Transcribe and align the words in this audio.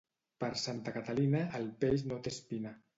Per 0.43 0.49
Santa 0.61 0.95
Catalina, 0.97 1.45
el 1.61 1.71
peix 1.87 2.09
no 2.11 2.23
té 2.27 2.39
espina. 2.39 2.79